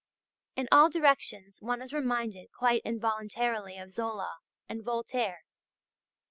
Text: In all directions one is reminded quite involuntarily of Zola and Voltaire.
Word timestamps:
In 0.55 0.67
all 0.71 0.89
directions 0.89 1.57
one 1.59 1.79
is 1.79 1.93
reminded 1.93 2.49
quite 2.51 2.81
involuntarily 2.83 3.77
of 3.77 3.91
Zola 3.91 4.39
and 4.67 4.83
Voltaire. 4.83 5.43